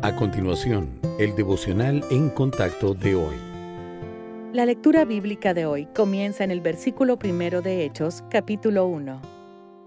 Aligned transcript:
A 0.00 0.14
continuación, 0.14 1.00
el 1.18 1.34
devocional 1.34 2.04
en 2.12 2.30
contacto 2.30 2.94
de 2.94 3.16
hoy. 3.16 3.34
La 4.52 4.64
lectura 4.64 5.04
bíblica 5.04 5.54
de 5.54 5.66
hoy 5.66 5.86
comienza 5.86 6.44
en 6.44 6.52
el 6.52 6.60
versículo 6.60 7.18
primero 7.18 7.62
de 7.62 7.84
Hechos, 7.84 8.22
capítulo 8.30 8.86
1. 8.86 9.20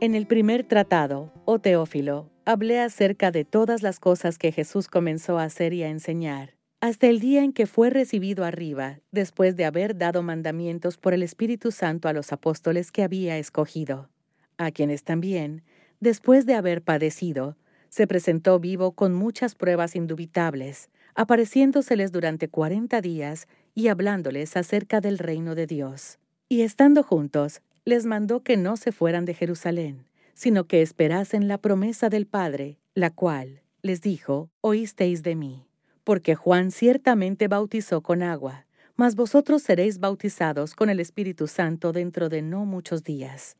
En 0.00 0.16
el 0.16 0.26
primer 0.26 0.64
tratado, 0.64 1.32
oh 1.44 1.60
Teófilo, 1.60 2.28
hablé 2.44 2.80
acerca 2.80 3.30
de 3.30 3.44
todas 3.44 3.82
las 3.84 4.00
cosas 4.00 4.36
que 4.36 4.50
Jesús 4.50 4.88
comenzó 4.88 5.38
a 5.38 5.44
hacer 5.44 5.74
y 5.74 5.84
a 5.84 5.88
enseñar, 5.88 6.56
hasta 6.80 7.06
el 7.06 7.20
día 7.20 7.44
en 7.44 7.52
que 7.52 7.66
fue 7.66 7.88
recibido 7.88 8.44
arriba, 8.44 8.98
después 9.12 9.54
de 9.54 9.64
haber 9.64 9.96
dado 9.96 10.24
mandamientos 10.24 10.98
por 10.98 11.14
el 11.14 11.22
Espíritu 11.22 11.70
Santo 11.70 12.08
a 12.08 12.12
los 12.12 12.32
apóstoles 12.32 12.90
que 12.90 13.04
había 13.04 13.38
escogido, 13.38 14.08
a 14.58 14.72
quienes 14.72 15.04
también, 15.04 15.62
después 16.00 16.46
de 16.46 16.56
haber 16.56 16.82
padecido, 16.82 17.56
se 17.90 18.06
presentó 18.06 18.58
vivo 18.58 18.92
con 18.92 19.12
muchas 19.14 19.54
pruebas 19.54 19.94
indubitables, 19.94 20.88
apareciéndoseles 21.14 22.12
durante 22.12 22.48
cuarenta 22.48 23.00
días 23.02 23.46
y 23.74 23.88
hablándoles 23.88 24.56
acerca 24.56 25.00
del 25.00 25.18
reino 25.18 25.54
de 25.54 25.66
Dios. 25.66 26.18
Y 26.48 26.62
estando 26.62 27.02
juntos, 27.02 27.60
les 27.84 28.06
mandó 28.06 28.42
que 28.42 28.56
no 28.56 28.76
se 28.76 28.92
fueran 28.92 29.24
de 29.24 29.34
Jerusalén, 29.34 30.06
sino 30.34 30.64
que 30.64 30.82
esperasen 30.82 31.48
la 31.48 31.58
promesa 31.58 32.08
del 32.08 32.26
Padre, 32.26 32.78
la 32.94 33.10
cual, 33.10 33.60
les 33.82 34.00
dijo, 34.00 34.50
oísteis 34.60 35.22
de 35.22 35.34
mí. 35.34 35.66
Porque 36.04 36.34
Juan 36.34 36.70
ciertamente 36.70 37.48
bautizó 37.48 38.00
con 38.00 38.22
agua, 38.22 38.66
mas 38.96 39.16
vosotros 39.16 39.62
seréis 39.62 39.98
bautizados 39.98 40.74
con 40.74 40.90
el 40.90 41.00
Espíritu 41.00 41.46
Santo 41.46 41.92
dentro 41.92 42.28
de 42.28 42.42
no 42.42 42.64
muchos 42.66 43.02
días. 43.02 43.56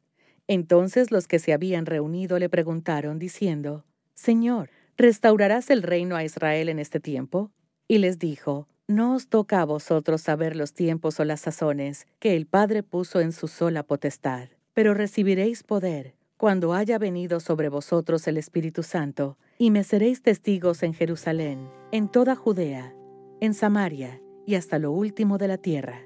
Entonces 0.47 1.11
los 1.11 1.29
que 1.29 1.39
se 1.39 1.53
habían 1.53 1.87
reunido 1.87 2.39
le 2.39 2.49
preguntaron, 2.49 3.19
diciendo, 3.19 3.85
Señor, 4.21 4.69
¿restaurarás 4.99 5.71
el 5.71 5.83
reino 5.83 6.15
a 6.15 6.23
Israel 6.23 6.69
en 6.69 6.79
este 6.79 7.01
tiempo? 7.01 7.51
Y 7.89 7.97
les 7.97 8.19
dijo, 8.19 8.69
No 8.87 9.15
os 9.15 9.29
toca 9.29 9.63
a 9.63 9.65
vosotros 9.65 10.21
saber 10.21 10.57
los 10.57 10.75
tiempos 10.75 11.19
o 11.21 11.25
las 11.25 11.41
sazones 11.41 12.07
que 12.19 12.37
el 12.37 12.45
Padre 12.45 12.83
puso 12.83 13.21
en 13.21 13.33
su 13.33 13.49
sola 13.49 13.83
potestad, 13.83 14.49
pero 14.75 14.93
recibiréis 14.93 15.63
poder 15.63 16.17
cuando 16.37 16.75
haya 16.75 16.99
venido 16.99 17.41
sobre 17.41 17.71
vosotros 17.71 18.29
el 18.29 18.37
Espíritu 18.37 18.83
Santo, 18.83 19.39
y 19.57 19.71
me 19.71 19.85
seréis 19.85 20.21
testigos 20.21 20.83
en 20.83 20.93
Jerusalén, 20.93 21.71
en 21.91 22.11
toda 22.11 22.37
Judea, 22.37 22.95
en 23.41 23.55
Samaria 23.55 24.21
y 24.47 24.57
hasta 24.57 24.79
lo 24.79 24.93
último 24.93 25.39
de 25.39 25.49
la 25.49 25.57
tierra. 25.57 26.03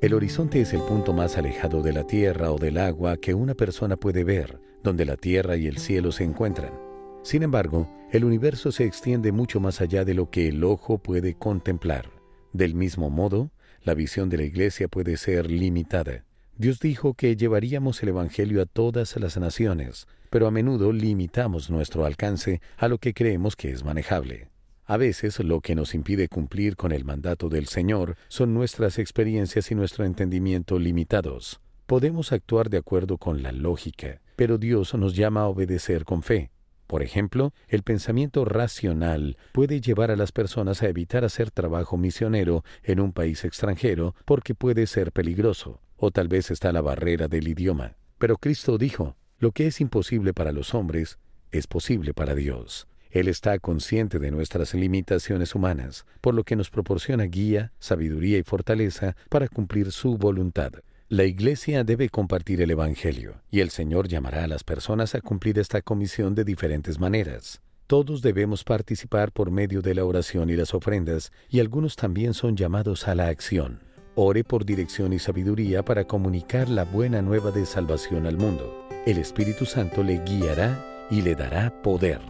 El 0.00 0.14
horizonte 0.14 0.60
es 0.62 0.72
el 0.72 0.80
punto 0.80 1.12
más 1.12 1.36
alejado 1.36 1.80
de 1.80 1.92
la 1.92 2.08
tierra 2.08 2.50
o 2.50 2.58
del 2.58 2.78
agua 2.78 3.18
que 3.18 3.34
una 3.34 3.54
persona 3.54 3.96
puede 3.96 4.24
ver, 4.24 4.58
donde 4.82 5.04
la 5.04 5.16
tierra 5.16 5.56
y 5.56 5.68
el 5.68 5.78
cielo 5.78 6.10
se 6.10 6.24
encuentran. 6.24 6.91
Sin 7.22 7.44
embargo, 7.44 7.88
el 8.10 8.24
universo 8.24 8.72
se 8.72 8.84
extiende 8.84 9.30
mucho 9.30 9.60
más 9.60 9.80
allá 9.80 10.04
de 10.04 10.12
lo 10.12 10.28
que 10.28 10.48
el 10.48 10.64
ojo 10.64 10.98
puede 10.98 11.34
contemplar. 11.34 12.10
Del 12.52 12.74
mismo 12.74 13.10
modo, 13.10 13.50
la 13.84 13.94
visión 13.94 14.28
de 14.28 14.38
la 14.38 14.42
iglesia 14.42 14.88
puede 14.88 15.16
ser 15.16 15.50
limitada. 15.50 16.24
Dios 16.56 16.80
dijo 16.80 17.14
que 17.14 17.36
llevaríamos 17.36 18.02
el 18.02 18.10
Evangelio 18.10 18.60
a 18.60 18.66
todas 18.66 19.16
las 19.16 19.36
naciones, 19.38 20.06
pero 20.30 20.46
a 20.46 20.50
menudo 20.50 20.92
limitamos 20.92 21.70
nuestro 21.70 22.04
alcance 22.04 22.60
a 22.76 22.88
lo 22.88 22.98
que 22.98 23.14
creemos 23.14 23.56
que 23.56 23.70
es 23.70 23.84
manejable. 23.84 24.48
A 24.84 24.96
veces 24.96 25.38
lo 25.38 25.60
que 25.60 25.76
nos 25.76 25.94
impide 25.94 26.28
cumplir 26.28 26.76
con 26.76 26.90
el 26.90 27.04
mandato 27.04 27.48
del 27.48 27.66
Señor 27.68 28.16
son 28.28 28.52
nuestras 28.52 28.98
experiencias 28.98 29.70
y 29.70 29.76
nuestro 29.76 30.04
entendimiento 30.04 30.78
limitados. 30.78 31.60
Podemos 31.86 32.32
actuar 32.32 32.68
de 32.68 32.78
acuerdo 32.78 33.16
con 33.16 33.42
la 33.42 33.52
lógica, 33.52 34.20
pero 34.34 34.58
Dios 34.58 34.92
nos 34.94 35.14
llama 35.14 35.42
a 35.42 35.48
obedecer 35.48 36.04
con 36.04 36.22
fe. 36.22 36.50
Por 36.92 37.02
ejemplo, 37.02 37.54
el 37.68 37.84
pensamiento 37.84 38.44
racional 38.44 39.38
puede 39.52 39.80
llevar 39.80 40.10
a 40.10 40.16
las 40.16 40.30
personas 40.30 40.82
a 40.82 40.88
evitar 40.88 41.24
hacer 41.24 41.50
trabajo 41.50 41.96
misionero 41.96 42.64
en 42.82 43.00
un 43.00 43.14
país 43.14 43.46
extranjero 43.46 44.14
porque 44.26 44.54
puede 44.54 44.86
ser 44.86 45.10
peligroso 45.10 45.80
o 45.96 46.10
tal 46.10 46.28
vez 46.28 46.50
está 46.50 46.70
la 46.70 46.82
barrera 46.82 47.28
del 47.28 47.48
idioma. 47.48 47.94
Pero 48.18 48.36
Cristo 48.36 48.76
dijo, 48.76 49.16
lo 49.38 49.52
que 49.52 49.68
es 49.68 49.80
imposible 49.80 50.34
para 50.34 50.52
los 50.52 50.74
hombres 50.74 51.18
es 51.50 51.66
posible 51.66 52.12
para 52.12 52.34
Dios. 52.34 52.88
Él 53.10 53.28
está 53.28 53.58
consciente 53.58 54.18
de 54.18 54.30
nuestras 54.30 54.74
limitaciones 54.74 55.54
humanas, 55.54 56.04
por 56.20 56.34
lo 56.34 56.44
que 56.44 56.56
nos 56.56 56.68
proporciona 56.68 57.24
guía, 57.24 57.72
sabiduría 57.78 58.36
y 58.36 58.42
fortaleza 58.42 59.16
para 59.30 59.48
cumplir 59.48 59.92
su 59.92 60.18
voluntad. 60.18 60.74
La 61.12 61.24
Iglesia 61.24 61.84
debe 61.84 62.08
compartir 62.08 62.62
el 62.62 62.70
Evangelio, 62.70 63.42
y 63.50 63.60
el 63.60 63.68
Señor 63.68 64.08
llamará 64.08 64.44
a 64.44 64.46
las 64.46 64.64
personas 64.64 65.14
a 65.14 65.20
cumplir 65.20 65.58
esta 65.58 65.82
comisión 65.82 66.34
de 66.34 66.42
diferentes 66.42 66.98
maneras. 66.98 67.60
Todos 67.86 68.22
debemos 68.22 68.64
participar 68.64 69.30
por 69.30 69.50
medio 69.50 69.82
de 69.82 69.94
la 69.94 70.06
oración 70.06 70.48
y 70.48 70.56
las 70.56 70.72
ofrendas, 70.72 71.30
y 71.50 71.60
algunos 71.60 71.96
también 71.96 72.32
son 72.32 72.56
llamados 72.56 73.08
a 73.08 73.14
la 73.14 73.26
acción. 73.26 73.80
Ore 74.14 74.42
por 74.42 74.64
dirección 74.64 75.12
y 75.12 75.18
sabiduría 75.18 75.84
para 75.84 76.04
comunicar 76.04 76.70
la 76.70 76.84
buena 76.84 77.20
nueva 77.20 77.50
de 77.50 77.66
salvación 77.66 78.26
al 78.26 78.38
mundo. 78.38 78.88
El 79.04 79.18
Espíritu 79.18 79.66
Santo 79.66 80.02
le 80.02 80.18
guiará 80.24 80.82
y 81.10 81.20
le 81.20 81.34
dará 81.34 81.82
poder. 81.82 82.22